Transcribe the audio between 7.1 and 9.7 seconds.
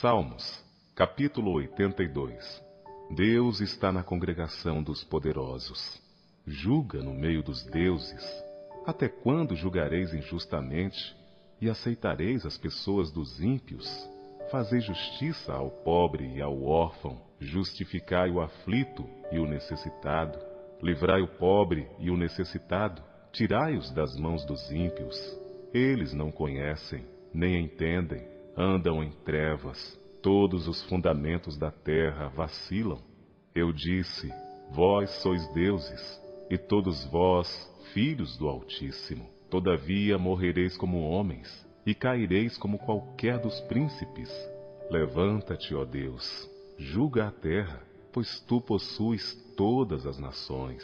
meio dos deuses. Até quando